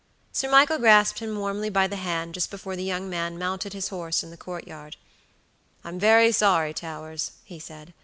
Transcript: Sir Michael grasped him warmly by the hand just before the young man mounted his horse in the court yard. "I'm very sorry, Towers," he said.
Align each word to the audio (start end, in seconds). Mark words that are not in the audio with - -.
Sir 0.31 0.49
Michael 0.49 0.79
grasped 0.79 1.19
him 1.19 1.37
warmly 1.37 1.69
by 1.69 1.85
the 1.85 1.97
hand 1.97 2.33
just 2.33 2.49
before 2.49 2.75
the 2.75 2.83
young 2.83 3.07
man 3.07 3.37
mounted 3.37 3.73
his 3.73 3.89
horse 3.89 4.23
in 4.23 4.31
the 4.31 4.35
court 4.35 4.65
yard. 4.67 4.97
"I'm 5.83 5.99
very 5.99 6.31
sorry, 6.31 6.73
Towers," 6.73 7.33
he 7.43 7.59
said. 7.59 7.93